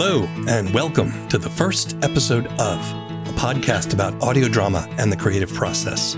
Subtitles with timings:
[0.00, 2.78] Hello, and welcome to the first episode of
[3.26, 6.14] a podcast about audio drama and the creative process.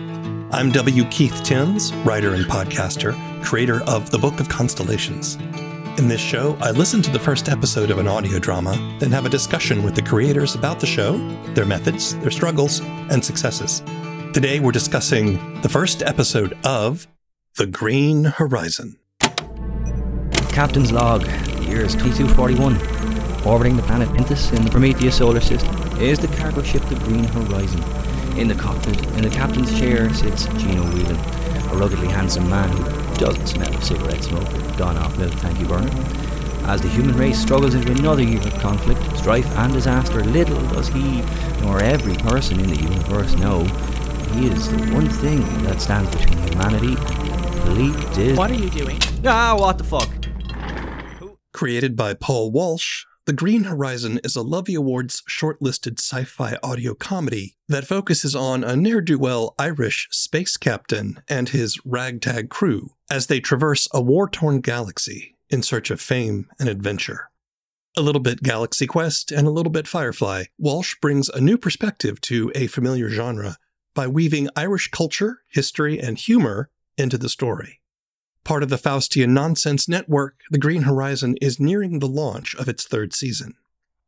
[0.50, 1.06] I'm W.
[1.06, 5.36] Keith Timms, writer and podcaster, creator of The Book of Constellations.
[5.98, 9.24] In this show, I listen to the first episode of an audio drama, then have
[9.24, 11.16] a discussion with the creators about the show,
[11.54, 13.80] their methods, their struggles, and successes.
[14.34, 17.08] Today, we're discussing the first episode of
[17.56, 18.98] The Green Horizon.
[20.50, 22.99] Captain's log, the year is 2241.
[23.44, 27.24] Orbiting the planet Pintus in the Prometheus solar system is the cargo ship the Green
[27.24, 27.82] Horizon.
[28.38, 31.16] In the cockpit, in the captain's chair, sits Gino Whelan,
[31.70, 35.58] a ruggedly handsome man who doesn't smell of cigarette smoke or gone off milk thank
[35.58, 35.90] you burner.
[36.66, 40.88] As the human race struggles into another year of conflict, strife, and disaster, little does
[40.88, 41.22] he,
[41.62, 43.64] nor every person in the universe know,
[44.34, 48.70] he is the one thing that stands between humanity and complete dis- What are you
[48.70, 48.98] doing?
[49.24, 50.08] Ah, what the fuck?
[51.52, 56.94] Created by Paul Walsh, The Green Horizon is a Lovie Awards shortlisted sci fi audio
[56.94, 62.96] comedy that focuses on a ne'er do well Irish space captain and his ragtag crew
[63.08, 67.30] as they traverse a war torn galaxy in search of fame and adventure.
[67.96, 72.20] A little bit Galaxy Quest and a little bit Firefly, Walsh brings a new perspective
[72.22, 73.58] to a familiar genre
[73.94, 77.79] by weaving Irish culture, history, and humor into the story.
[78.44, 82.86] Part of the Faustian Nonsense Network, The Green Horizon is nearing the launch of its
[82.86, 83.54] third season.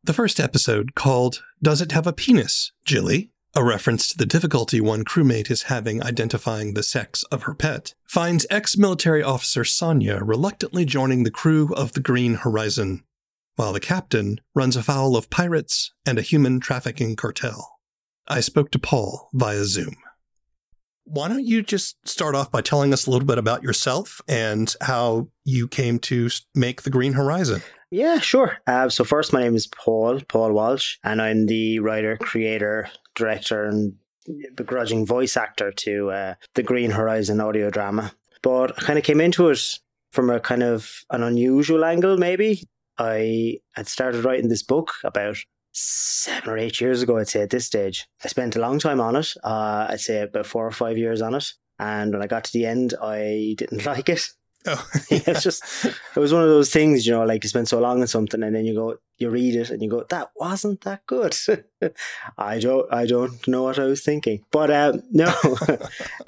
[0.03, 3.31] The first episode, called Does It Have a Penis, Jilly?
[3.55, 7.93] A reference to the difficulty one crewmate is having identifying the sex of her pet,
[8.03, 13.03] finds ex military officer Sonia reluctantly joining the crew of the Green Horizon,
[13.55, 17.79] while the captain runs afoul of pirates and a human trafficking cartel.
[18.27, 19.95] I spoke to Paul via Zoom.
[21.05, 24.73] Why don't you just start off by telling us a little bit about yourself and
[24.81, 27.61] how you came to make the Green Horizon?
[27.91, 28.57] Yeah, sure.
[28.65, 33.65] Uh, so first, my name is Paul, Paul Walsh, and I'm the writer, creator, director,
[33.65, 33.93] and
[34.55, 38.13] begrudging voice actor to uh, the Green Horizon audio drama.
[38.41, 39.79] But I kind of came into it
[40.11, 42.63] from a kind of an unusual angle, maybe.
[42.97, 45.37] I had started writing this book about
[45.73, 48.07] seven or eight years ago, I'd say at this stage.
[48.23, 49.33] I spent a long time on it.
[49.43, 51.51] Uh, I'd say about four or five years on it.
[51.79, 54.27] And when I got to the end, I didn't like it.
[54.65, 57.67] Oh, Yeah, it's just it was one of those things, you know, like you spend
[57.67, 60.29] so long on something and then you go you read it and you go, That
[60.37, 61.35] wasn't that good.
[62.37, 64.45] I don't I don't know what I was thinking.
[64.51, 65.33] But um no.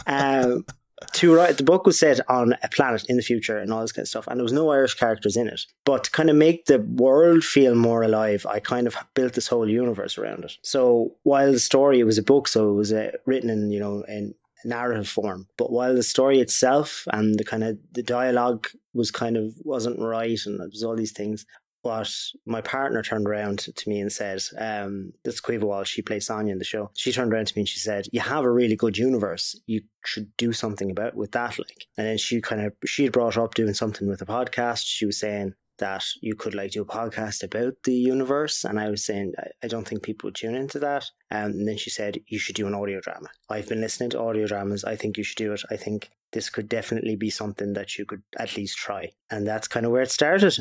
[0.08, 0.66] um
[1.14, 3.92] to write the book was set on a planet in the future and all this
[3.92, 5.62] kind of stuff, and there was no Irish characters in it.
[5.84, 9.48] But to kind of make the world feel more alive, I kind of built this
[9.48, 10.58] whole universe around it.
[10.62, 13.80] So while the story it was a book, so it was uh, written in you
[13.80, 15.48] know in narrative form.
[15.58, 20.00] But while the story itself and the kind of the dialogue was kind of wasn't
[20.00, 21.46] right, and it was all these things.
[21.86, 22.12] But
[22.48, 25.86] my partner turned around to me and said, um, "That's Caoimhe.
[25.86, 26.90] She plays Sonia in the show.
[26.96, 29.56] She turned around to me and she said, "You have a really good universe.
[29.68, 33.14] You should do something about with that." Like, and then she kind of she had
[33.14, 34.82] brought up doing something with a podcast.
[34.88, 38.90] She was saying that you could like do a podcast about the universe, and I
[38.90, 41.06] was saying I, I don't think people would tune into that.
[41.30, 43.30] Um, and then she said you should do an audio drama.
[43.48, 44.84] I've been listening to audio dramas.
[44.84, 45.62] I think you should do it.
[45.70, 49.68] I think this could definitely be something that you could at least try, and that's
[49.68, 50.58] kind of where it started.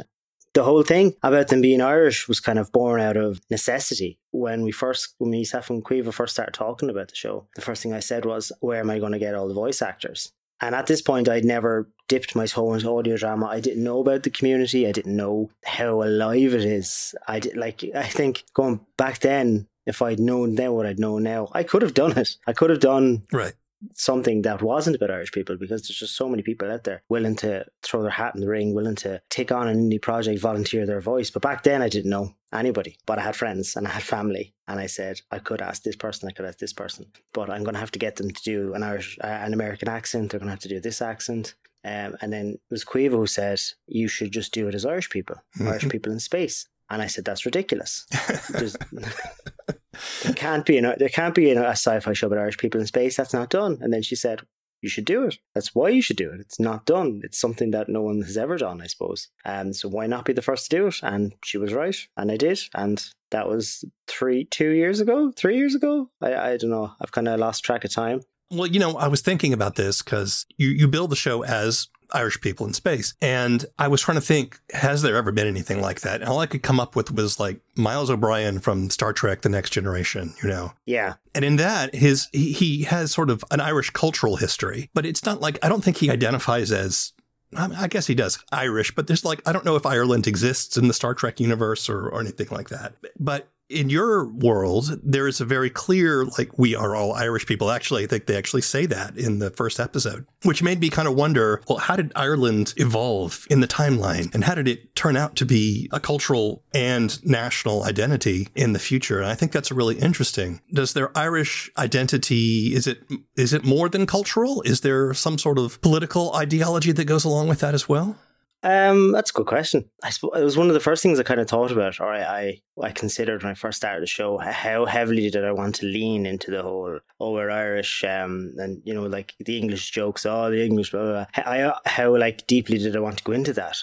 [0.54, 4.20] The whole thing about them being Irish was kind of born out of necessity.
[4.30, 7.82] When we first, when me, and Caoimhe first started talking about the show, the first
[7.82, 10.74] thing I said was, "Where am I going to get all the voice actors?" And
[10.76, 13.46] at this point, I'd never dipped my toe into audio drama.
[13.46, 14.86] I didn't know about the community.
[14.86, 17.14] I didn't know how alive it is.
[17.26, 17.84] I did like.
[17.94, 21.82] I think going back then, if I'd known then what I'd know now, I could
[21.82, 22.36] have done it.
[22.46, 23.54] I could have done right.
[23.94, 27.36] Something that wasn't about Irish people because there's just so many people out there willing
[27.36, 30.86] to throw their hat in the ring, willing to take on an indie project, volunteer
[30.86, 31.30] their voice.
[31.30, 34.54] But back then, I didn't know anybody, but I had friends and I had family,
[34.68, 37.64] and I said I could ask this person, I could ask this person, but I'm
[37.64, 40.30] going to have to get them to do an Irish, uh, an American accent.
[40.30, 41.54] They're going to have to do this accent.
[41.86, 45.10] Um, and then it was Caoimhe who said, You should just do it as Irish
[45.10, 45.90] people, Irish Mhm.
[45.92, 46.66] people in space.
[46.88, 48.06] And I said, That's ridiculous.
[50.22, 53.16] There can't be an, there can't be a sci-fi show about Irish people in space.
[53.16, 53.78] That's not done.
[53.80, 54.42] And then she said,
[54.82, 55.38] "You should do it.
[55.54, 56.40] That's why you should do it.
[56.40, 57.20] It's not done.
[57.24, 59.28] It's something that no one has ever done, I suppose.
[59.44, 62.30] And so why not be the first to do it?" And she was right, and
[62.30, 62.60] I did.
[62.74, 66.10] And that was three, two years ago, three years ago.
[66.20, 66.92] I, I don't know.
[67.00, 68.20] I've kind of lost track of time.
[68.50, 71.88] Well, you know, I was thinking about this because you, you build the show as
[72.12, 73.14] Irish people in space.
[73.20, 76.20] And I was trying to think, has there ever been anything like that?
[76.20, 79.48] And all I could come up with was like Miles O'Brien from Star Trek The
[79.48, 80.72] Next Generation, you know?
[80.86, 85.06] Yeah, And in that, his he, he has sort of an Irish cultural history, but
[85.06, 87.12] it's not like I don't think he identifies as
[87.56, 90.88] I guess he does Irish, but there's like, I don't know if Ireland exists in
[90.88, 92.94] the Star Trek universe or, or anything like that.
[93.18, 97.70] But in your world, there is a very clear, like, we are all Irish people.
[97.70, 101.08] Actually, I think they actually say that in the first episode, which made me kind
[101.08, 104.34] of wonder well, how did Ireland evolve in the timeline?
[104.34, 108.78] And how did it turn out to be a cultural and national identity in the
[108.78, 109.20] future?
[109.20, 110.60] And I think that's really interesting.
[110.72, 113.02] Does their Irish identity, is it,
[113.36, 114.62] is it more than cultural?
[114.62, 118.16] Is there some sort of political ideology that goes along with that as well?
[118.64, 119.84] Um, that's a good question.
[120.02, 122.22] I it was one of the first things I kind of thought about, or I,
[122.22, 124.38] I, I considered when I first started the show.
[124.38, 128.80] How heavily did I want to lean into the whole "oh, we're Irish," um, and
[128.82, 131.26] you know, like the English jokes, "oh, the English," blah, blah, blah.
[131.32, 133.76] How, how like deeply did I want to go into that?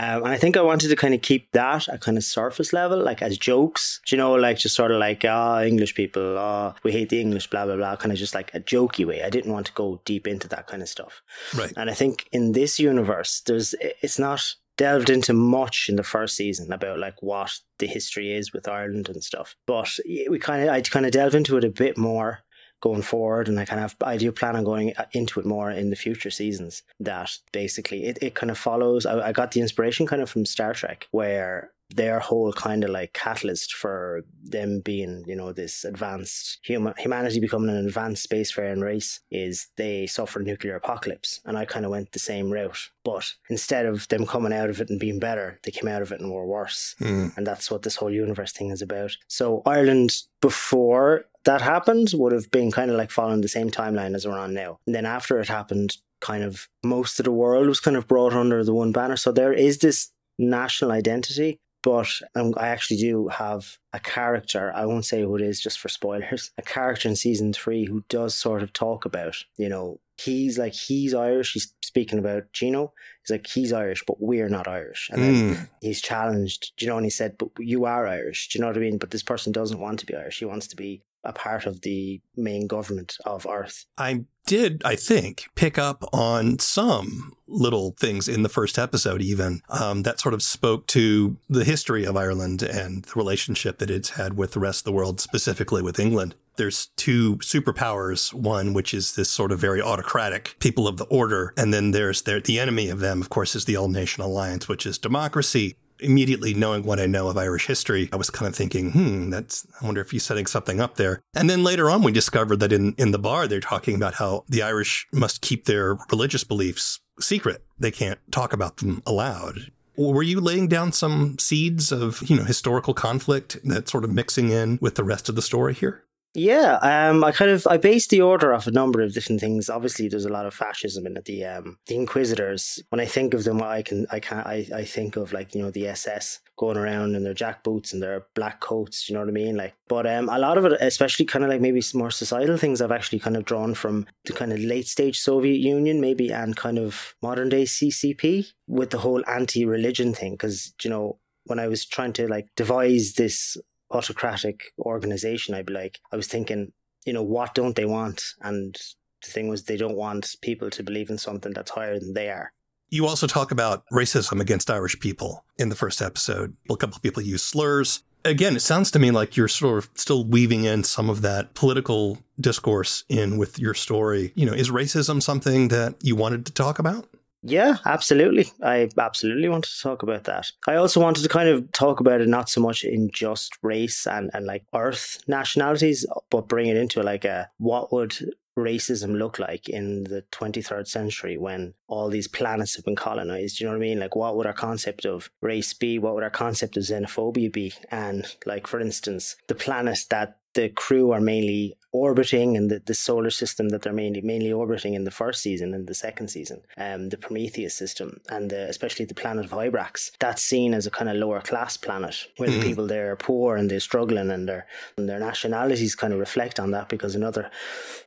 [0.00, 2.72] Um, and I think I wanted to kind of keep that at kind of surface
[2.72, 6.36] level, like as jokes, you know, like just sort of like, ah, oh, English people,
[6.38, 9.04] ah, oh, we hate the English, blah, blah, blah, kind of just like a jokey
[9.04, 9.24] way.
[9.24, 11.20] I didn't want to go deep into that kind of stuff.
[11.52, 11.72] Right.
[11.76, 16.36] And I think in this universe, there's, it's not delved into much in the first
[16.36, 19.56] season about like what the history is with Ireland and stuff.
[19.66, 19.90] But
[20.30, 22.44] we kind of, I kind of delve into it a bit more
[22.80, 25.70] going forward and I kind of I do plan on going uh, into it more
[25.70, 29.60] in the future seasons that basically it, it kind of follows I, I got the
[29.60, 34.80] inspiration kind of from Star Trek where their whole kind of like catalyst for them
[34.80, 40.40] being, you know, this advanced human humanity becoming an advanced spacefaring race is they suffer
[40.40, 41.40] nuclear apocalypse.
[41.46, 42.90] And I kind of went the same route.
[43.04, 46.12] But instead of them coming out of it and being better, they came out of
[46.12, 46.94] it and were worse.
[47.00, 47.36] Mm.
[47.36, 49.16] And that's what this whole universe thing is about.
[49.28, 50.12] So Ireland
[50.42, 54.38] before that happened would have been kind of like following the same timeline as we're
[54.38, 54.78] on now.
[54.86, 58.34] And then after it happened, kind of most of the world was kind of brought
[58.34, 59.16] under the one banner.
[59.16, 64.72] So there is this national identity but um, I actually do have a character.
[64.74, 66.50] I won't say who it is just for spoilers.
[66.58, 70.74] A character in season three who does sort of talk about, you know, he's like
[70.74, 71.52] he's Irish.
[71.52, 72.92] He's speaking about Gino.
[73.22, 75.08] He's like he's Irish, but we're not Irish.
[75.12, 75.68] And then mm.
[75.80, 78.76] he's challenged, you know, and he said, "But you are Irish." Do you know what
[78.76, 78.98] I mean?
[78.98, 80.40] But this person doesn't want to be Irish.
[80.40, 83.84] He wants to be a part of the main government of Earth.
[83.98, 89.60] I did, I think, pick up on some little things in the first episode, even
[89.68, 94.10] um, that sort of spoke to the history of Ireland and the relationship that it's
[94.10, 96.34] had with the rest of the world, specifically with England.
[96.56, 98.32] There's two superpowers.
[98.32, 101.52] One, which is this sort of very autocratic people of the order.
[101.56, 104.66] And then there's their, the enemy of them, of course, is the All Nation Alliance,
[104.66, 108.54] which is democracy immediately knowing what I know of Irish history, I was kind of
[108.54, 111.22] thinking, hmm, that's, I wonder if he's setting something up there.
[111.34, 114.44] And then later on, we discovered that in, in the bar, they're talking about how
[114.48, 117.64] the Irish must keep their religious beliefs secret.
[117.78, 119.70] They can't talk about them aloud.
[119.96, 124.50] Were you laying down some seeds of, you know, historical conflict that's sort of mixing
[124.50, 126.04] in with the rest of the story here?
[126.34, 129.70] Yeah, um, I kind of I based the order off a number of different things.
[129.70, 131.24] Obviously, there's a lot of fascism in it.
[131.24, 132.80] The um, the Inquisitors.
[132.90, 135.62] When I think of them, I can I can I, I think of like you
[135.62, 139.08] know the SS going around in their jack boots and their black coats.
[139.08, 139.56] You know what I mean?
[139.56, 142.82] Like, but um, a lot of it, especially kind of like maybe more societal things,
[142.82, 146.54] I've actually kind of drawn from the kind of late stage Soviet Union, maybe, and
[146.56, 150.32] kind of modern day CCP with the whole anti religion thing.
[150.32, 153.56] Because you know when I was trying to like devise this
[153.90, 156.72] autocratic organization, I'd be like, I was thinking,
[157.06, 158.22] you know, what don't they want?
[158.42, 158.74] And
[159.22, 162.30] the thing was, they don't want people to believe in something that's higher than they
[162.30, 162.52] are.
[162.90, 166.56] You also talk about racism against Irish people in the first episode.
[166.70, 168.02] A couple of people use slurs.
[168.24, 171.54] Again, it sounds to me like you're sort of still weaving in some of that
[171.54, 174.32] political discourse in with your story.
[174.34, 177.08] You know, is racism something that you wanted to talk about?
[177.42, 178.50] Yeah, absolutely.
[178.62, 180.50] I absolutely wanted to talk about that.
[180.66, 184.06] I also wanted to kind of talk about it not so much in just race
[184.06, 188.16] and, and like earth nationalities, but bring it into like a what would
[188.58, 193.60] racism look like in the 23rd century when all these planets have been colonized?
[193.60, 194.00] You know what I mean?
[194.00, 195.98] Like, what would our concept of race be?
[195.98, 197.72] What would our concept of xenophobia be?
[197.90, 202.92] And, like, for instance, the planet that the crew are mainly orbiting and the, the
[202.92, 206.60] solar system that they're mainly mainly orbiting in the first season and the second season,
[206.76, 210.90] um, the Prometheus system, and the, especially the planet of Hybrax, that's seen as a
[210.90, 212.60] kind of lower class planet where mm-hmm.
[212.60, 216.18] the people there are poor and they're struggling and their and their nationalities kind of
[216.18, 217.48] reflect on that because another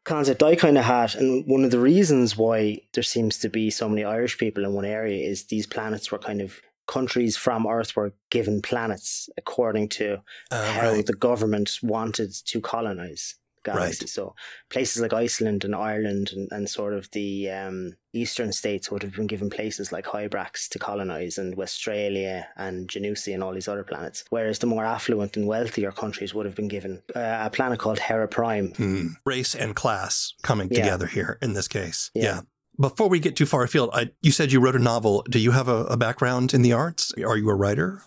[0.04, 3.70] concept I kind of had and one of the reasons why there seems to be
[3.70, 7.68] so many Irish people in one area is these planets were kind of countries from
[7.68, 10.22] Earth were given planets according to
[10.52, 11.06] uh, how right.
[11.06, 14.04] the government wanted to colonize galaxy.
[14.04, 14.10] Right.
[14.10, 14.36] So
[14.70, 19.14] places like Iceland and Ireland and, and sort of the um, eastern states would have
[19.14, 23.84] been given places like Hybrax to colonize and Westralia and Genusi and all these other
[23.84, 24.24] planets.
[24.30, 28.00] Whereas the more affluent and wealthier countries would have been given uh, a planet called
[28.00, 28.74] Hera Prime.
[28.76, 29.08] Hmm.
[29.26, 30.84] Race and class coming yeah.
[30.84, 32.12] together here in this case.
[32.14, 32.24] yeah.
[32.24, 32.42] yeah.
[32.82, 35.24] Before we get too far afield, I, you said you wrote a novel.
[35.30, 37.14] Do you have a, a background in the arts?
[37.24, 38.02] Are you a writer?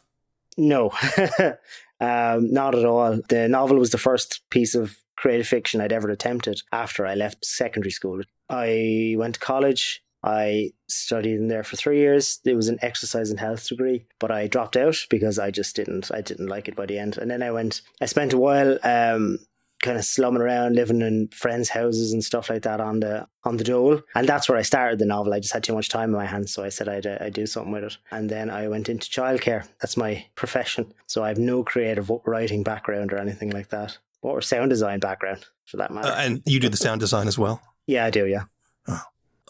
[0.57, 0.91] No,
[2.01, 3.21] um, not at all.
[3.29, 7.45] The novel was the first piece of creative fiction I'd ever attempted after I left
[7.45, 8.23] secondary school.
[8.51, 10.03] I went to college.
[10.25, 12.41] I studied in there for three years.
[12.45, 16.11] It was an exercise and health degree, but I dropped out because I just didn't.
[16.13, 17.19] I didn't like it by the end.
[17.19, 17.83] And then I went.
[18.01, 19.39] I spent a while um,
[19.85, 23.59] kind of slumming around, living in friends' houses and stuff like that on the on
[23.59, 24.01] the dole.
[24.15, 25.35] And that's where I started the novel.
[25.35, 27.35] I just had too much time in my hands, so I said I'd, uh, I'd
[27.35, 27.99] do something with it.
[28.11, 29.69] And then I went into childcare.
[29.81, 30.93] That's my profession.
[31.07, 35.45] So I have no creative writing background or anything like that, or sound design background
[35.67, 36.09] for that matter.
[36.09, 37.61] Uh, and you do the sound design as well.
[37.87, 38.27] Yeah, I do.
[38.27, 38.45] Yeah.
[38.89, 39.03] Oh.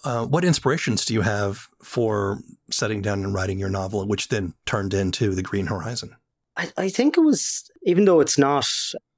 [0.02, 4.52] Uh, what inspirations do you have for setting down and writing your novel, which then
[4.66, 6.16] turned into The Green Horizon?
[6.56, 8.68] I, I think it was, even though it's not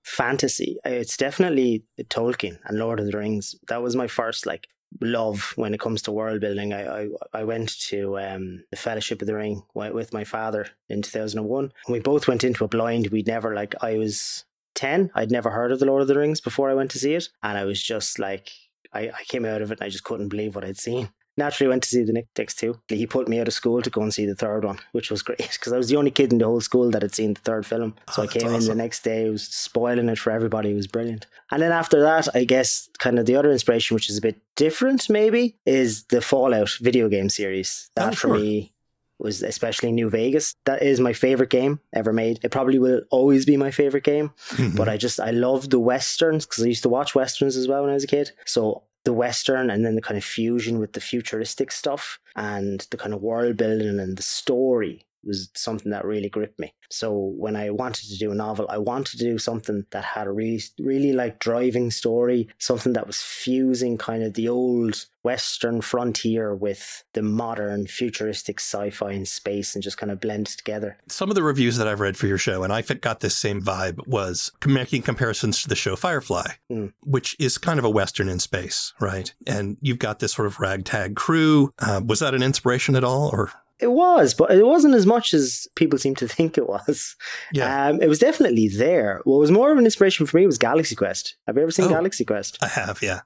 [0.07, 3.57] fantasy, it's definitely Tolkien and Lord of the Rings.
[3.69, 4.69] That was my first like
[5.01, 6.73] love when it comes to world building.
[6.73, 11.03] I I, I went to um, the Fellowship of the Ring with my father in
[11.03, 11.65] 2001.
[11.65, 13.09] And we both went into a blind.
[13.09, 14.45] We'd never like I was
[14.77, 15.11] 10.
[15.15, 17.29] I'd never heard of the Lord of the Rings before I went to see it,
[17.43, 18.53] and I was just like
[18.93, 21.11] I, I came out of it and I just couldn't believe what I'd seen.
[21.37, 22.81] Naturally, went to see the next two.
[22.89, 25.23] He put me out of school to go and see the third one, which was
[25.27, 27.41] great because I was the only kid in the whole school that had seen the
[27.41, 27.95] third film.
[28.11, 28.71] So oh, I came awesome.
[28.73, 30.71] in the next day, was spoiling it for everybody.
[30.71, 31.27] It was brilliant.
[31.51, 34.41] And then after that, I guess kind of the other inspiration, which is a bit
[34.57, 37.91] different, maybe, is the Fallout video game series.
[37.95, 38.35] That oh, sure.
[38.35, 38.73] for me
[39.19, 40.55] was especially New Vegas.
[40.65, 42.41] That is my favorite game ever made.
[42.43, 44.33] It probably will always be my favorite game.
[44.51, 44.77] Mm-hmm.
[44.77, 47.83] But I just I love the westerns because I used to watch westerns as well
[47.83, 48.33] when I was a kid.
[48.45, 52.97] So the western and then the kind of fusion with the futuristic stuff and the
[52.97, 56.73] kind of world building and the story was something that really gripped me.
[56.91, 60.27] So when I wanted to do a novel, I wanted to do something that had
[60.27, 65.81] a really, really like driving story, something that was fusing kind of the old Western
[65.81, 70.97] frontier with the modern futuristic sci-fi and space and just kind of blend together.
[71.09, 73.61] Some of the reviews that I've read for your show, and I got this same
[73.61, 76.93] vibe, was making comparisons to the show Firefly, mm.
[77.03, 79.35] which is kind of a Western in space, right?
[79.49, 81.75] And you've got this sort of ragtag crew.
[81.81, 83.51] Uh, was that an inspiration at all, or?
[83.79, 87.17] It was, but it wasn't as much as people seem to think it was.
[87.53, 87.89] Yeah.
[87.89, 89.21] Um, it was definitely there.
[89.25, 91.37] What was more of an inspiration for me was Galaxy Quest.
[91.47, 92.59] Have you ever seen oh, Galaxy Quest?
[92.63, 93.21] I have, yeah.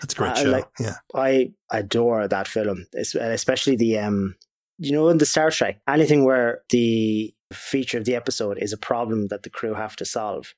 [0.00, 0.50] That's a great uh, show.
[0.50, 0.96] Like, yeah.
[1.14, 4.36] I adore that film, especially the, um,
[4.78, 8.78] you know, in the Star Trek, anything where the feature of the episode is a
[8.78, 10.54] problem that the crew have to solve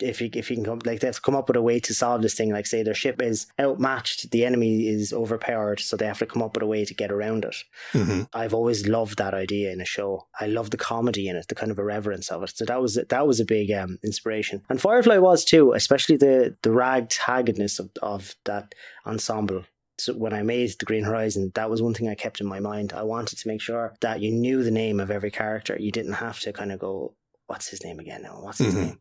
[0.00, 1.78] if you if you can come like they have to come up with a way
[1.78, 5.96] to solve this thing like say their ship is outmatched the enemy is overpowered so
[5.96, 7.56] they have to come up with a way to get around it
[7.92, 8.22] mm-hmm.
[8.32, 11.54] i've always loved that idea in a show i love the comedy in it the
[11.54, 14.80] kind of irreverence of it so that was that was a big um, inspiration and
[14.80, 18.74] firefly was too especially the the ragtaggedness of, of that
[19.06, 19.64] ensemble
[19.98, 22.60] so when I made the Green Horizon, that was one thing I kept in my
[22.60, 22.92] mind.
[22.92, 25.74] I wanted to make sure that you knew the name of every character.
[25.80, 27.14] You didn't have to kind of go,
[27.46, 28.84] "What's his name again?" No, what's his mm-hmm.
[28.84, 29.00] name?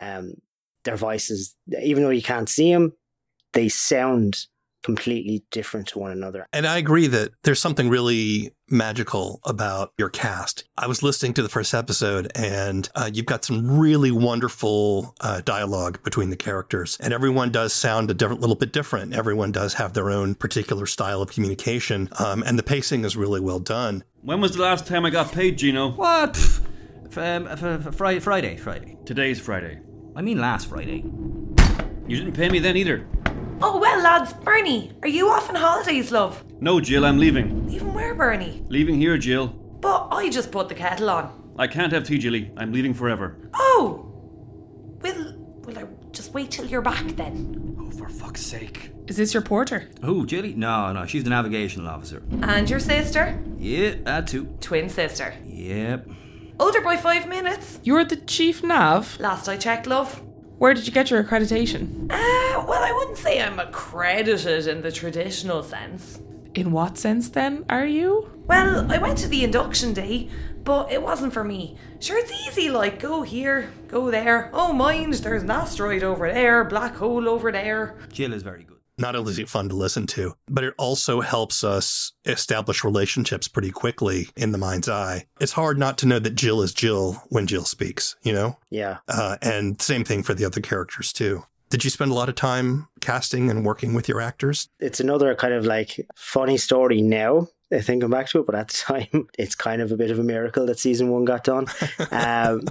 [0.00, 0.34] Um,
[0.84, 2.92] their voices, even though you can't see them,
[3.52, 4.46] they sound
[4.82, 6.46] completely different to one another.
[6.52, 10.64] And I agree that there's something really magical about your cast.
[10.78, 15.40] I was listening to the first episode and uh, you've got some really wonderful uh,
[15.42, 19.14] dialogue between the characters and everyone does sound a different, little bit different.
[19.14, 22.08] Everyone does have their own particular style of communication.
[22.18, 24.04] Um, and the pacing is really well done.
[24.22, 25.90] When was the last time I got paid, Gino?
[25.90, 26.36] What?
[26.36, 28.96] F- um, f- f- Friday, Friday, Friday.
[29.04, 29.80] Today's Friday.
[30.20, 31.02] I mean last Friday.
[32.06, 33.06] You didn't pay me then either.
[33.62, 36.44] Oh, well, lads, Bernie, are you off on holidays, love?
[36.60, 37.66] No, Jill, I'm leaving.
[37.66, 38.62] Leaving where, Bernie?
[38.68, 39.46] Leaving here, Jill.
[39.46, 41.54] But I just put the kettle on.
[41.58, 42.50] I can't have tea, Jilly.
[42.58, 43.34] I'm leaving forever.
[43.54, 44.12] Oh!
[45.00, 47.78] Will, will I just wait till you're back then?
[47.80, 48.90] Oh, for fuck's sake.
[49.06, 49.88] Is this your porter?
[50.04, 50.52] Who, Jilly?
[50.52, 52.22] No, no, she's the navigational officer.
[52.42, 53.42] And your sister?
[53.56, 54.54] Yeah, that too.
[54.60, 55.32] Twin sister?
[55.46, 56.10] Yep.
[56.60, 57.80] Older by five minutes.
[57.84, 59.18] You're the chief nav?
[59.18, 60.22] Last I checked, love.
[60.58, 62.04] Where did you get your accreditation?
[62.10, 66.20] Uh, well, I wouldn't say I'm accredited in the traditional sense.
[66.54, 68.30] In what sense then are you?
[68.46, 70.28] Well, I went to the induction day,
[70.62, 71.78] but it wasn't for me.
[71.98, 74.50] Sure, it's easy, like, go here, go there.
[74.52, 77.96] Oh, mind, there's an asteroid over there, black hole over there.
[78.12, 81.20] Jill is very good not only is it fun to listen to, but it also
[81.20, 85.26] helps us establish relationships pretty quickly in the mind's eye.
[85.40, 88.58] It's hard not to know that Jill is Jill when Jill speaks, you know?
[88.70, 88.98] Yeah.
[89.08, 91.44] Uh, and same thing for the other characters too.
[91.70, 94.68] Did you spend a lot of time casting and working with your actors?
[94.80, 97.48] It's another kind of like funny story now.
[97.72, 98.74] Thinking back to it, but at the
[99.12, 101.66] time, it's kind of a bit of a miracle that season one got done.
[102.10, 102.62] um,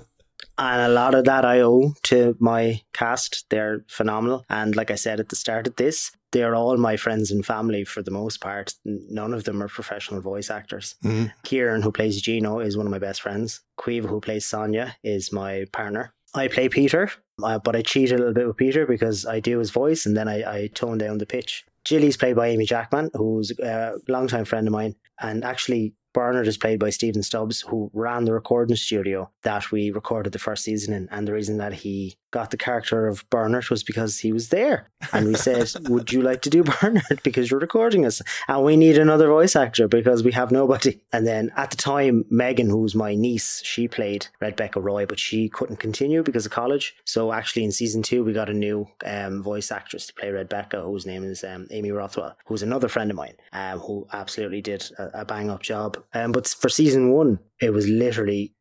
[0.60, 3.46] And a lot of that I owe to my cast.
[3.50, 4.46] They're phenomenal.
[4.50, 7.86] And like I said at the start of this, they're all my friends and family
[7.86, 8.74] for the most part.
[8.84, 10.96] None of them are professional voice actors.
[11.04, 11.32] Mhm.
[11.44, 13.62] Kieran, who plays Gino, is one of my best friends.
[13.80, 16.14] Caoimhe, who plays Sonia, is my partner.
[16.36, 17.10] I play Peter,
[17.42, 20.16] uh, but I cheat a little bit with Peter because I do his voice and
[20.16, 21.66] then I, I tone down the pitch.
[21.86, 24.96] Jilly's played by Amy Jackman, who's a longtime friend of mine.
[25.22, 29.92] And actually, Bernard is played by Stephen Stubbs, who ran the recording studio that we
[29.92, 31.08] recorded the first season in.
[31.12, 34.90] And the reason that he got the character of Bernard was because he was there.
[35.14, 37.04] And we said, Would you like to do Bernard?
[37.24, 38.22] Because you're recording us.
[38.48, 41.00] And we need another voice actor because we have nobody.
[41.14, 45.50] And then at the time, Megan, who's my niece, she played Rebecca Roy, but she
[45.50, 46.96] couldn't continue because of college.
[47.06, 50.82] So actually, in season two, we got a new um, voice actress to play Rebecca,
[50.82, 54.90] whose name is um, Amy Rothwell, who's another friend of mine, um, who absolutely did
[54.98, 55.98] a, a bang up job.
[56.14, 58.54] Um, but for season one, it was literally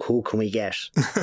[0.00, 0.74] who can we get?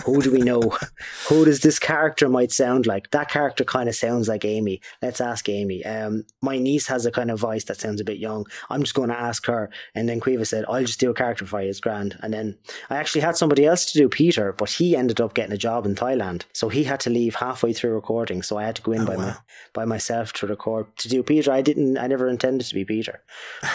[0.05, 0.61] Who do we know?
[1.27, 3.09] Who does this character might sound like?
[3.11, 4.81] That character kind of sounds like Amy.
[5.01, 5.83] Let's ask Amy.
[5.85, 8.45] Um, my niece has a kind of voice that sounds a bit young.
[8.69, 9.69] I'm just going to ask her.
[9.95, 11.69] And then Caoimhe said, I'll just do a character for you.
[11.69, 12.17] It's grand.
[12.21, 12.57] And then
[12.89, 15.85] I actually had somebody else to do Peter, but he ended up getting a job
[15.85, 16.43] in Thailand.
[16.53, 18.43] So he had to leave halfway through recording.
[18.43, 19.35] So I had to go in Oh, by my
[19.73, 21.51] by myself to record to do Peter.
[21.51, 21.97] I didn't.
[21.97, 23.23] I never intended to be Peter,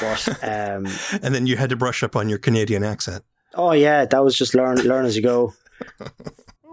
[0.01, 0.87] but um,
[1.23, 3.25] And then you had to brush up on your Canadian accent.
[3.56, 5.54] Oh yeah, that was just learn learn as you go.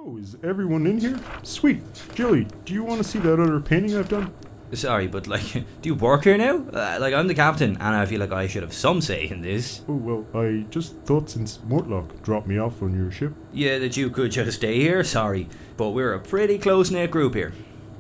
[0.03, 1.19] Oh, is everyone in here?
[1.43, 1.83] Sweet.
[2.15, 4.33] Jilly, do you want to see that other painting I've done?
[4.73, 6.57] Sorry, but like, do you work here now?
[6.73, 9.43] Uh, like, I'm the captain, and I feel like I should have some say in
[9.43, 9.81] this.
[9.87, 13.33] Oh, well, I just thought since Mortlock dropped me off on your ship.
[13.53, 15.03] Yeah, that you could just stay here.
[15.03, 15.47] Sorry,
[15.77, 17.53] but we're a pretty close knit group here.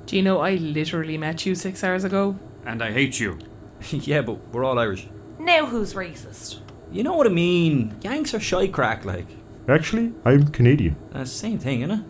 [0.07, 2.35] Do you know I literally met you six hours ago?
[2.65, 3.37] And I hate you.
[3.91, 5.07] yeah, but we're all Irish.
[5.37, 6.61] Now who's racist?
[6.91, 7.95] You know what I mean?
[8.01, 9.27] Yanks are shy crack, like.
[9.69, 10.97] Actually, I'm Canadian.
[11.13, 12.03] That's the same thing, innit?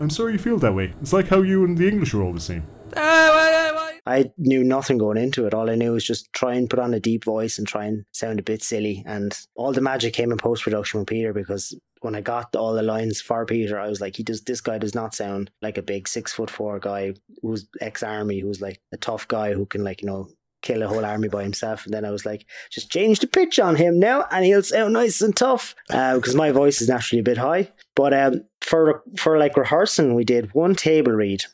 [0.00, 0.92] I'm sorry you feel that way.
[1.00, 2.66] It's like how you and the English are all the same.
[2.94, 5.54] Ah, I knew nothing going into it.
[5.54, 8.04] All I knew was just try and put on a deep voice and try and
[8.12, 9.02] sound a bit silly.
[9.06, 12.74] And all the magic came in post production with Peter because when I got all
[12.74, 15.78] the lines for Peter, I was like, he does this guy does not sound like
[15.78, 19.66] a big six foot four guy who's ex army, who's like a tough guy who
[19.66, 20.28] can like, you know,
[20.62, 21.84] kill a whole army by himself.
[21.84, 24.92] And then I was like, just change the pitch on him now and he'll sound
[24.92, 25.74] nice and tough.
[25.90, 27.70] Uh, because my voice is naturally a bit high.
[27.94, 31.44] But um for for like rehearsing, we did one table read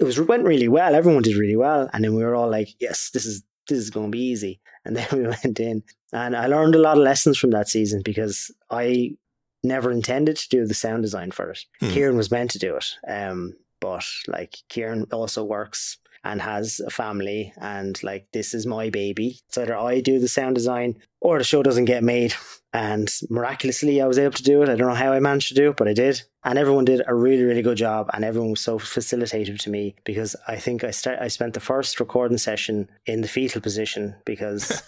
[0.00, 0.94] it was went really well.
[0.94, 3.90] Everyone did really well, and then we were all like, "Yes, this is this is
[3.90, 7.04] going to be easy." And then we went in, and I learned a lot of
[7.04, 9.16] lessons from that season because I
[9.62, 11.60] never intended to do the sound design for it.
[11.80, 11.90] Hmm.
[11.90, 16.90] Kieran was meant to do it, um, but like Kieran also works and has a
[16.90, 19.40] family, and like this is my baby.
[19.48, 22.34] It's either I do the sound design or the show doesn't get made.
[22.76, 24.68] And miraculously, I was able to do it.
[24.68, 26.22] I don't know how I managed to do it, but I did.
[26.42, 28.10] And everyone did a really, really good job.
[28.12, 31.60] And everyone was so facilitative to me because I think I start, I spent the
[31.60, 34.82] first recording session in the fetal position because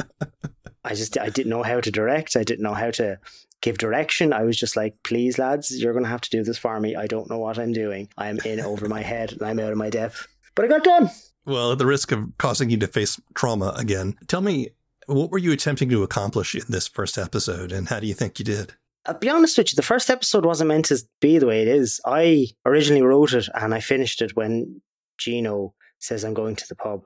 [0.86, 2.34] I just I didn't know how to direct.
[2.34, 3.18] I didn't know how to
[3.60, 4.32] give direction.
[4.32, 6.94] I was just like, please, lads, you're going to have to do this for me.
[6.94, 8.08] I don't know what I'm doing.
[8.16, 10.28] I'm in over my head and I'm out of my depth.
[10.56, 11.10] But I got done.
[11.44, 14.70] Well, at the risk of causing you to face trauma again, tell me,
[15.06, 18.40] what were you attempting to accomplish in this first episode, and how do you think
[18.40, 18.74] you did?
[19.06, 21.68] I'll be honest with you, the first episode wasn't meant to be the way it
[21.68, 22.00] is.
[22.04, 24.80] I originally wrote it and I finished it when
[25.18, 27.02] Gino says I'm going to the pub.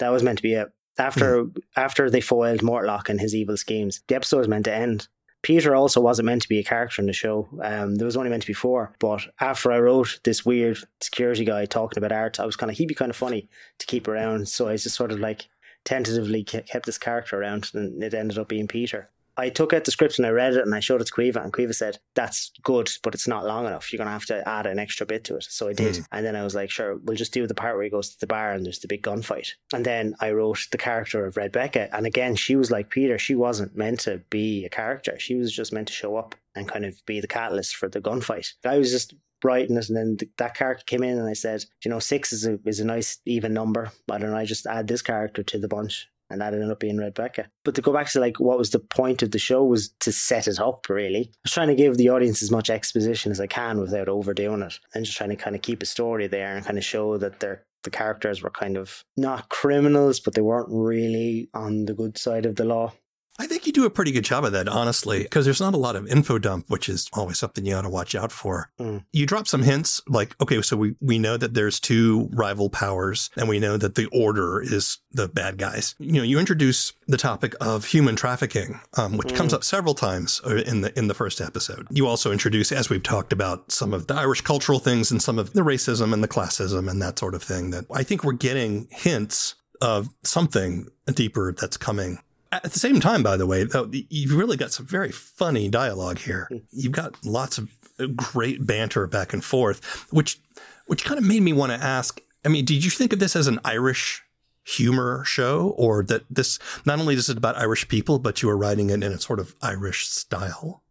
[0.00, 0.68] That was meant to be it.
[0.98, 1.50] After hmm.
[1.76, 5.06] after they foiled Mortlock and his evil schemes, the episode was meant to end.
[5.42, 7.48] Peter also wasn't meant to be a character in the show.
[7.62, 8.92] Um, there was only meant to be four.
[8.98, 12.76] But after I wrote this weird security guy talking about art, I was kind of
[12.76, 13.48] he'd be kind of funny
[13.78, 14.48] to keep around.
[14.48, 15.48] So I just sort of like
[15.84, 19.10] tentatively kept this character around, and it ended up being Peter.
[19.38, 21.42] I took out the script and I read it and I showed it to Caoimhe
[21.42, 23.92] and Caoimhe said, That's good, but it's not long enough.
[23.92, 25.44] You're gonna have to add an extra bit to it.
[25.44, 25.94] So I did.
[25.94, 26.06] Mm.
[26.10, 28.20] And then I was like, sure, we'll just do the part where he goes to
[28.20, 29.52] the bar and there's the big gunfight.
[29.72, 31.94] And then I wrote the character of Rebecca.
[31.94, 35.16] And again, she was like Peter, she wasn't meant to be a character.
[35.18, 38.00] She was just meant to show up and kind of be the catalyst for the
[38.00, 38.54] gunfight.
[38.64, 41.64] I was just writing it and then th- that character came in and I said,
[41.84, 43.92] you know, six is a is a nice even number.
[44.06, 46.08] Why don't I just add this character to the bunch?
[46.30, 47.48] And that ended up being Rebecca.
[47.64, 50.12] But to go back to like what was the point of the show was to
[50.12, 51.30] set it up really.
[51.32, 54.62] I was trying to give the audience as much exposition as I can without overdoing
[54.62, 57.18] it and just trying to kind of keep a story there and kind of show
[57.18, 61.94] that they're the characters were kind of not criminals, but they weren't really on the
[61.94, 62.92] good side of the law.
[63.40, 65.78] I think you do a pretty good job of that, honestly, because there's not a
[65.78, 68.70] lot of info dump, which is always something you ought to watch out for.
[68.80, 69.04] Mm.
[69.12, 73.30] You drop some hints like, okay, so we, we know that there's two rival powers
[73.36, 75.94] and we know that the order is the bad guys.
[76.00, 80.40] You know, you introduce the topic of human trafficking, um, which comes up several times
[80.44, 81.86] uh, in the, in the first episode.
[81.90, 85.38] You also introduce, as we've talked about, some of the Irish cultural things and some
[85.38, 88.32] of the racism and the classism and that sort of thing that I think we're
[88.32, 92.18] getting hints of something deeper that's coming.
[92.50, 96.18] At the same time, by the way, though, you've really got some very funny dialogue
[96.18, 96.48] here.
[96.70, 97.68] You've got lots of
[98.16, 100.38] great banter back and forth, which
[100.86, 102.20] which kind of made me want to ask.
[102.44, 104.22] I mean, did you think of this as an Irish
[104.64, 108.56] humor show, or that this not only is it about Irish people, but you were
[108.56, 110.82] writing it in a sort of Irish style?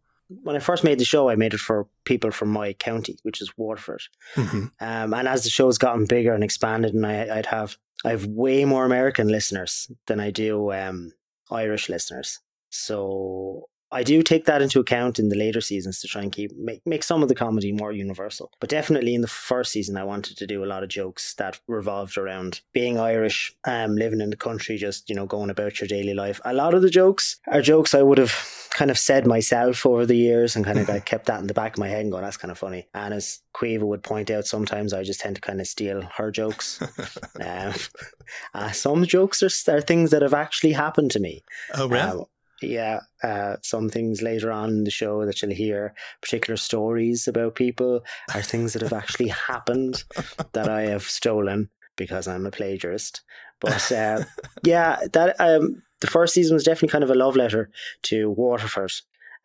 [0.42, 3.40] When I first made the show, I made it for people from my county, which
[3.40, 4.02] is Waterford.
[4.34, 8.10] hmm Um, and as the show's gotten bigger and expanded, and I, I'd have I
[8.10, 11.12] have way more American listeners than I do um,
[11.50, 12.40] Irish listeners.
[12.70, 16.56] So I do take that into account in the later seasons to try and keep
[16.56, 18.52] make make some of the comedy more universal.
[18.60, 21.60] But definitely in the first season, I wanted to do a lot of jokes that
[21.66, 25.88] revolved around being Irish, um, living in the country, just you know going about your
[25.88, 26.40] daily life.
[26.44, 28.34] A lot of the jokes are jokes I would have
[28.70, 31.54] kind of said myself over the years, and kind of I kept that in the
[31.54, 34.30] back of my head and going, "That's kind of funny." And as Caoimhe would point
[34.30, 36.80] out, sometimes I just tend to kind of steal her jokes.
[37.40, 37.72] um,
[38.54, 41.42] uh, some jokes are, are things that have actually happened to me.
[41.74, 42.12] Oh, yeah.
[42.12, 42.24] Uh,
[42.62, 47.54] yeah, uh, some things later on in the show that you'll hear, particular stories about
[47.54, 48.00] people,
[48.34, 50.04] are things that have actually happened
[50.52, 53.22] that I have stolen because I'm a plagiarist.
[53.60, 54.24] But uh,
[54.64, 57.70] yeah, that um, the first season was definitely kind of a love letter
[58.04, 58.92] to Waterford,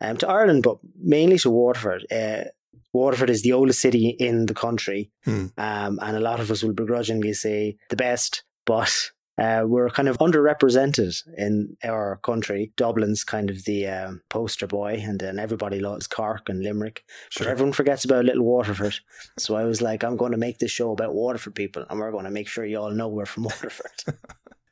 [0.00, 2.06] um, to Ireland, but mainly to Waterford.
[2.12, 2.44] Uh,
[2.92, 5.46] Waterford is the oldest city in the country, Hmm.
[5.58, 8.92] um, and a lot of us will begrudgingly say the best, but
[9.38, 12.72] uh, we're kind of underrepresented in our country.
[12.76, 17.02] Dublin's kind of the um, poster boy, and then everybody loves Cork and Limerick.
[17.36, 17.48] But Sure.
[17.52, 18.94] everyone forgets about little Waterford.
[19.38, 22.12] So I was like, I'm going to make this show about Waterford people, and we're
[22.12, 23.90] going to make sure you all know we're from Waterford.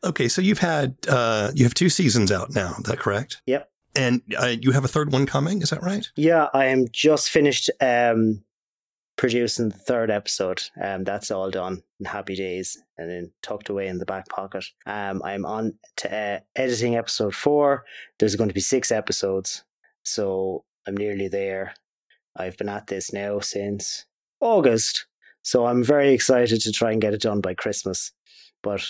[0.05, 2.75] Okay, so you've had uh, you have two seasons out now.
[2.77, 3.41] Is that correct?
[3.47, 3.71] Yep.
[3.95, 5.63] And uh, you have a third one coming.
[5.63, 6.05] Is that right?
[6.17, 8.43] yeah, I am just finished um,
[9.23, 10.61] producing the third episode.
[10.83, 14.65] Um, that's all done happy days and then tucked away in the back pocket.
[14.85, 17.85] Um, I'm on to uh, editing episode four.
[18.19, 19.63] There's going to be six episodes,
[20.03, 21.73] so I'm nearly there.
[22.35, 24.07] I've been at this now since
[24.41, 25.07] August,
[25.43, 28.11] so I'm very excited to try and get it done by Christmas.
[28.61, 28.85] But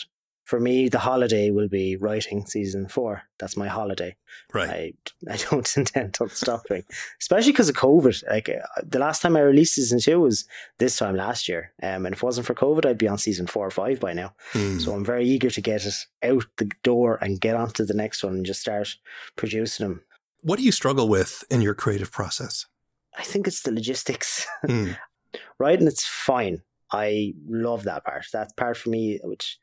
[0.53, 3.23] for me, the holiday will be writing season four.
[3.39, 4.15] That's my holiday.
[4.53, 4.99] Right.
[5.27, 6.85] I, I don't intend on stopping,
[7.19, 8.23] especially because of COVID.
[8.29, 10.45] Like uh, the last time I released season two was
[10.77, 13.47] this time last year, um, and if it wasn't for COVID, I'd be on season
[13.47, 14.35] four or five by now.
[14.53, 14.79] Hmm.
[14.79, 18.23] So I'm very eager to get it out the door and get onto the next
[18.23, 18.95] one and just start
[19.37, 20.03] producing them.
[20.43, 22.67] What do you struggle with in your creative process?
[23.17, 25.79] I think it's the logistics, right?
[25.79, 26.61] And it's fine.
[26.93, 28.27] I love that part.
[28.35, 29.59] That part for me, which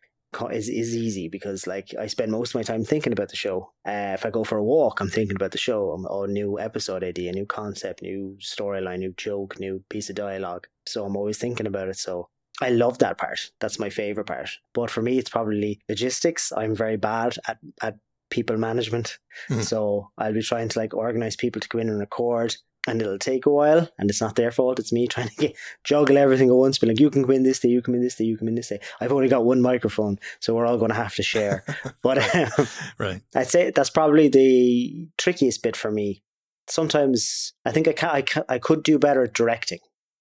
[0.52, 3.72] is is easy because like I spend most of my time thinking about the show.
[3.88, 5.92] Uh, if I go for a walk, I'm thinking about the show.
[5.94, 10.68] Um, or new episode idea, new concept, new storyline, new joke, new piece of dialogue.
[10.86, 11.98] So I'm always thinking about it.
[11.98, 12.30] So
[12.62, 13.52] I love that part.
[13.60, 14.50] That's my favorite part.
[14.74, 16.52] But for me, it's probably logistics.
[16.56, 17.98] I'm very bad at at
[18.30, 19.18] people management.
[19.50, 19.64] Mhm.
[19.64, 22.56] So I'll be trying to like organize people to go in and record.
[22.88, 24.80] And it'll take a while, and it's not their fault.
[24.80, 26.78] It's me trying to get, juggle everything at once.
[26.78, 28.56] Be like, you can win this day, you can win this day, you can win
[28.56, 28.80] this day.
[29.02, 31.64] I've only got one microphone, so we're all going to have to share.
[32.02, 33.22] but um, Right.
[33.36, 36.24] I'd say that's probably the trickiest bit for me.
[36.68, 39.80] Sometimes I think I can, I can, I could do better at directing.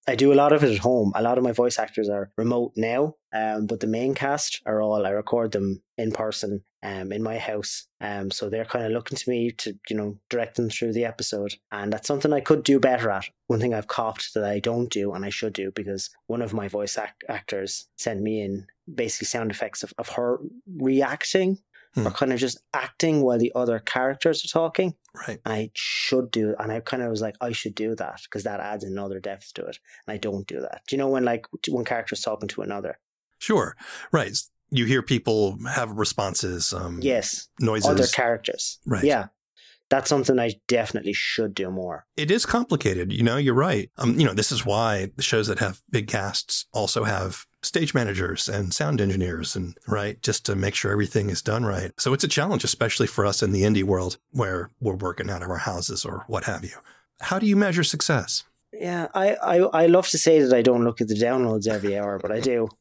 [0.08, 1.12] I do a lot of it at home.
[1.14, 4.80] A lot of my voice actors are remote now, um, but the main cast are
[4.80, 7.86] all I record them in person, um, in my house.
[8.00, 11.04] Um, so they're kind of looking to me to you know direct them through the
[11.04, 13.26] episode, and that's something I could do better at.
[13.48, 16.54] One thing I've copped that I don't do and I should do because one of
[16.54, 20.38] my voice act- actors sent me in basically sound effects of, of her
[20.78, 21.58] reacting
[22.00, 22.06] Hmm.
[22.06, 24.94] or kind of just acting while the other characters are talking.
[25.26, 25.40] Right.
[25.44, 28.60] I should do, and I kind of was like, I should do that because that
[28.60, 29.78] adds another depth to it.
[30.06, 30.82] And I don't do that.
[30.86, 32.98] Do you know when like one character's talking to another?
[33.38, 33.76] Sure.
[34.12, 34.36] Right.
[34.70, 37.88] You hear people have responses, um, Yes, noises.
[37.88, 38.78] other characters.
[38.86, 39.02] Right.
[39.04, 39.26] Yeah,
[39.90, 42.04] that's something I definitely should do more.
[42.16, 43.12] it is complicated.
[43.12, 43.90] You know, you're right.
[43.96, 47.94] Um, you know, this is why the shows that have big casts also have stage
[47.94, 51.92] managers and sound engineers and right just to make sure everything is done right.
[51.98, 55.42] So it's a challenge, especially for us in the indie world where we're working out
[55.42, 56.76] of our houses or what have you.
[57.20, 58.44] How do you measure success?
[58.72, 61.96] Yeah, I, I, I love to say that I don't look at the downloads every
[61.98, 62.68] hour, but I do.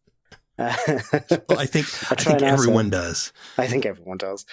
[0.60, 3.32] Well, I think I I, think everyone does.
[3.60, 4.43] I think everyone does.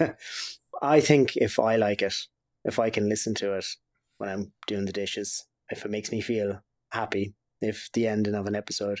[0.82, 2.14] I think if I like it,
[2.64, 3.66] if I can listen to it
[4.18, 6.60] when I'm doing the dishes, if it makes me feel
[6.90, 9.00] happy, if the ending of an episode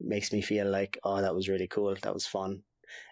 [0.00, 2.62] makes me feel like, oh, that was really cool, that was fun.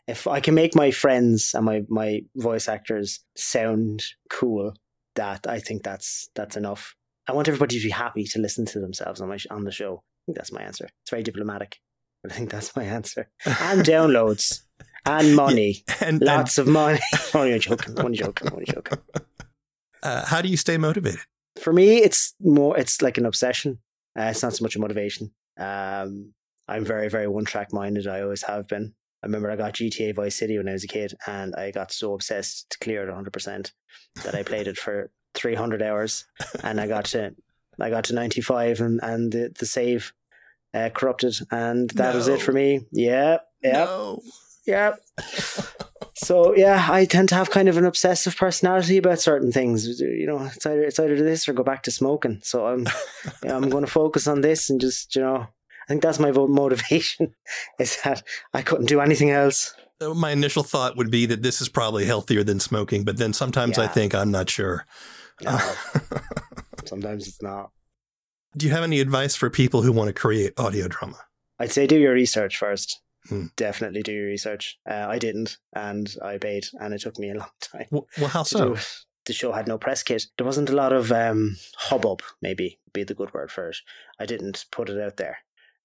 [0.07, 4.75] If I can make my friends and my, my voice actors sound cool,
[5.15, 6.95] that I think that's that's enough.
[7.29, 9.97] I want everybody to be happy to listen to themselves on my on the show.
[9.97, 10.89] I think that's my answer.
[11.03, 11.79] It's very diplomatic,
[12.23, 13.29] but I think that's my answer.
[13.45, 14.63] And downloads
[15.05, 17.01] and money, And, and lots of money.
[17.35, 17.99] only joking.
[17.99, 18.53] Only joking.
[18.53, 18.99] Only joking.
[20.03, 21.21] uh, how do you stay motivated?
[21.61, 22.79] For me, it's more.
[22.79, 23.79] It's like an obsession.
[24.19, 25.31] Uh, it's not so much a motivation.
[25.59, 26.33] Um,
[26.69, 28.07] I'm very, very one track minded.
[28.07, 28.95] I always have been.
[29.23, 31.93] I remember I got GTA Vice City when I was a kid, and I got
[31.93, 33.73] so obsessed to clear it 100 percent
[34.25, 36.25] that I played it for 300 hours,
[36.65, 37.35] and I got to
[37.81, 40.13] I got to 95, and and the, the save
[40.75, 42.87] uh, corrupted, and that was it for me.
[42.93, 44.23] Yeah, yeah, No.
[44.67, 44.95] Yeah.
[46.15, 50.01] So yeah, I tend to have kind of an obsessive personality about certain things.
[50.01, 52.41] You know, it's either it's either this or go back to smoking.
[52.45, 52.87] So I'm
[53.45, 56.31] yeah, I'm going to focus on this and just you know, I think that's my
[56.31, 57.35] motivation
[57.81, 58.23] is that
[58.55, 59.75] I couldn't do anything else.
[60.01, 63.79] My initial thought would be that this is probably healthier than smoking, but then sometimes
[63.79, 64.85] I think I'm not sure.
[65.43, 65.59] No,
[66.85, 67.71] sometimes it's not.
[68.57, 71.19] Do you have any advice for people who want to create audio drama?
[71.59, 73.01] I'd say do your research first.
[73.29, 73.47] Hmm.
[73.57, 74.79] Definitely do your research.
[74.89, 77.87] Uh, I didn't, and I paid, and it took me a long time.
[77.91, 78.77] Well, well how so?
[79.27, 80.25] The show had no press kit.
[80.37, 83.77] There wasn't a lot of um, hubbub, maybe be the good word for it.
[84.19, 85.39] I didn't put it out there.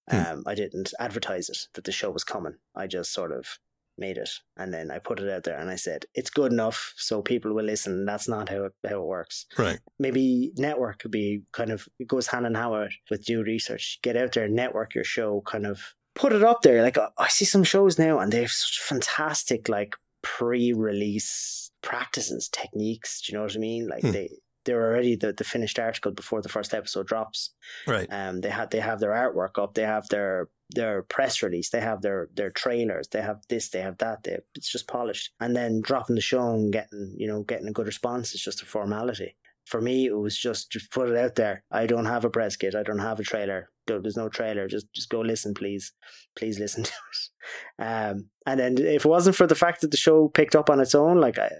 [0.09, 0.15] Hmm.
[0.17, 2.55] Um, I didn't advertise it that the show was coming.
[2.75, 3.59] I just sort of
[3.99, 6.93] made it, and then I put it out there, and I said it's good enough
[6.97, 8.05] so people will listen.
[8.05, 9.45] That's not how it, how it works.
[9.57, 9.79] Right.
[9.99, 13.99] Maybe network could be kind of it goes hand in hand with do research.
[14.01, 16.81] Get out there, network your show, kind of put it up there.
[16.83, 23.21] Like I- see some shows now, and they have such fantastic like pre-release practices, techniques.
[23.21, 23.87] Do you know what I mean?
[23.87, 24.11] Like Hmm.
[24.11, 24.29] they
[24.65, 27.53] they're already the, the finished article before the first episode drops.
[27.87, 28.05] Right.
[28.11, 29.75] Um, they have they have their artwork up.
[29.75, 31.69] They have their their press release.
[31.69, 33.07] They have their their trailers.
[33.07, 33.69] They have this.
[33.69, 34.23] They have that.
[34.23, 35.31] They, it's just polished.
[35.39, 38.61] And then dropping the show and getting you know getting a good response is just
[38.61, 39.37] a formality.
[39.67, 41.63] For me, it was just just put it out there.
[41.71, 42.73] I don't have a press kit.
[42.73, 43.69] I don't have a trailer.
[43.85, 44.67] There's no trailer.
[44.67, 45.93] Just just go listen, please.
[46.37, 47.83] Please listen to it.
[47.83, 50.79] Um, and then if it wasn't for the fact that the show picked up on
[50.79, 51.51] its own, like I,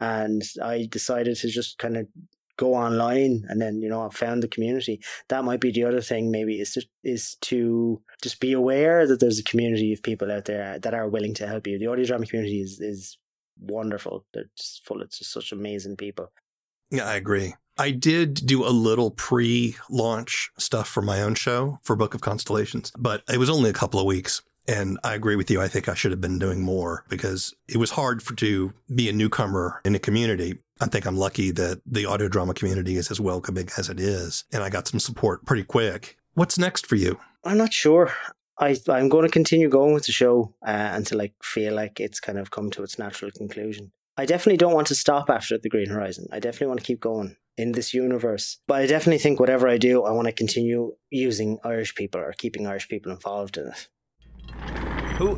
[0.00, 2.08] and I decided to just kind of
[2.56, 5.00] go online and then you know I found the community.
[5.28, 6.30] That might be the other thing.
[6.30, 10.46] Maybe is to, is to just be aware that there's a community of people out
[10.46, 11.78] there that are willing to help you.
[11.78, 13.16] The audio drama community is is
[13.60, 14.26] wonderful.
[14.34, 14.50] They're
[14.84, 16.32] full of just such amazing people.
[16.92, 17.54] Yeah, I agree.
[17.78, 22.20] I did do a little pre launch stuff for my own show for Book of
[22.20, 24.42] Constellations, but it was only a couple of weeks.
[24.68, 25.60] And I agree with you.
[25.60, 29.08] I think I should have been doing more because it was hard for to be
[29.08, 30.58] a newcomer in a community.
[30.80, 34.44] I think I'm lucky that the audio drama community is as welcoming as it is.
[34.52, 36.18] And I got some support pretty quick.
[36.34, 37.18] What's next for you?
[37.42, 38.12] I'm not sure.
[38.58, 42.20] I I'm going to continue going with the show uh, until I feel like it's
[42.20, 43.90] kind of come to its natural conclusion.
[44.18, 46.26] I definitely don't want to stop after the Green Horizon.
[46.30, 48.58] I definitely want to keep going in this universe.
[48.68, 52.34] But I definitely think whatever I do, I want to continue using Irish people or
[52.36, 53.88] keeping Irish people involved in it.
[55.16, 55.36] Who?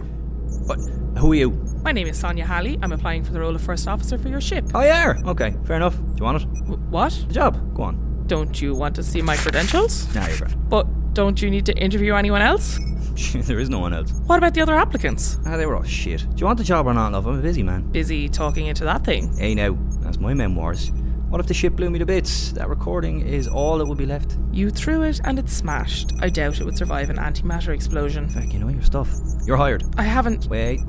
[0.67, 0.79] What?
[1.19, 1.51] Who are you?
[1.85, 2.77] My name is Sonia Halley.
[2.83, 4.65] I'm applying for the role of first officer for your ship.
[4.75, 5.15] Oh, yeah.
[5.25, 5.95] Okay, fair enough.
[5.97, 6.55] Do you want it?
[6.65, 7.13] W- what?
[7.29, 7.75] The job.
[7.77, 8.25] Go on.
[8.27, 10.13] Don't you want to see my credentials?
[10.17, 10.69] Nah, you're grand.
[10.69, 12.81] But don't you need to interview anyone else?
[13.35, 14.13] there is no one else.
[14.27, 15.39] What about the other applicants?
[15.47, 16.21] Ah, they were all shit.
[16.21, 17.27] Do you want the job or not, love?
[17.27, 17.91] I'm a busy man.
[17.91, 19.37] Busy talking into that thing.
[19.37, 20.91] Hey, now, that's my memoirs.
[21.29, 22.53] What if the ship blew me to bits?
[22.53, 24.37] That recording is all that will be left.
[24.53, 26.13] You threw it and it smashed.
[26.21, 28.29] I doubt it would survive an antimatter explosion.
[28.29, 29.13] Fuck, you know your stuff.
[29.45, 29.83] You're hired.
[29.97, 30.47] I haven't.
[30.47, 30.81] Wait,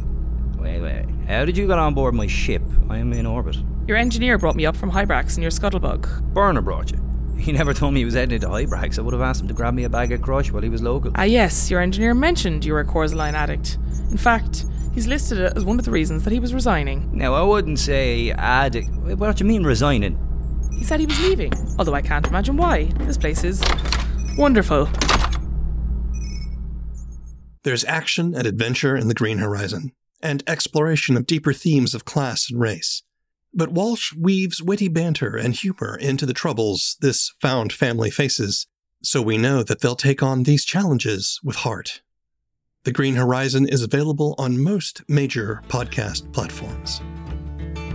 [0.57, 1.05] wait, wait.
[1.27, 2.61] How did you get on board my ship?
[2.89, 3.57] I am in orbit.
[3.87, 6.33] Your engineer brought me up from Hybrax in your scuttlebug.
[6.33, 7.04] Burner brought you.
[7.37, 8.97] He never told me he was heading into Hybrax.
[8.97, 10.81] I would have asked him to grab me a bag of crush while he was
[10.81, 11.11] local.
[11.15, 13.77] Ah, yes, your engineer mentioned you were a Corsaline addict.
[14.09, 17.09] In fact, he's listed it as one of the reasons that he was resigning.
[17.13, 18.89] Now, I wouldn't say addict.
[18.89, 20.19] What do you mean resigning?
[20.77, 22.85] He said he was leaving, although I can't imagine why.
[22.99, 23.63] This place is
[24.37, 24.89] wonderful.
[27.63, 32.49] There's action and adventure in the Green Horizon, and exploration of deeper themes of class
[32.49, 33.03] and race.
[33.57, 38.67] But Walsh weaves witty banter and humor into the troubles this found family faces,
[39.01, 42.01] so we know that they'll take on these challenges with heart.
[42.83, 46.99] The Green Horizon is available on most major podcast platforms.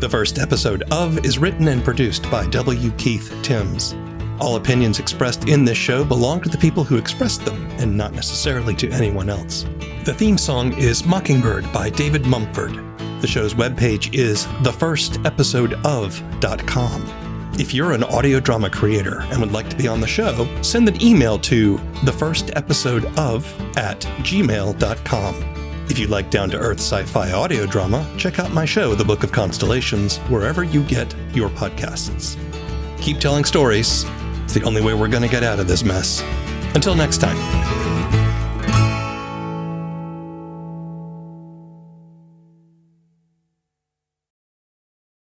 [0.01, 2.90] The first episode of is written and produced by W.
[2.92, 3.94] Keith Timms.
[4.40, 8.14] All opinions expressed in this show belong to the people who expressed them, and not
[8.14, 9.66] necessarily to anyone else.
[10.07, 12.89] The theme song is Mockingbird by David Mumford.
[13.21, 17.17] The show's webpage is thefirstepisodeof.com.
[17.59, 20.89] If you're an audio drama creator and would like to be on the show, send
[20.89, 25.51] an email to thefirstepisodeof at gmail.com.
[25.91, 29.05] If you like down to earth sci fi audio drama, check out my show, The
[29.05, 32.39] Book of Constellations, wherever you get your podcasts.
[33.01, 34.05] Keep telling stories.
[34.45, 36.23] It's the only way we're going to get out of this mess.
[36.75, 38.20] Until next time.